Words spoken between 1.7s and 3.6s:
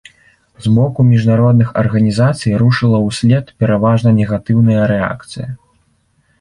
арганізацый рушыла ўслед